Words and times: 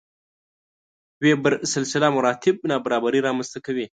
وېبر 1.23 1.51
سلسله 1.73 2.07
مراتب 2.17 2.55
نابرابري 2.71 3.19
رامنځته 3.27 3.59
کوي. 3.65 3.85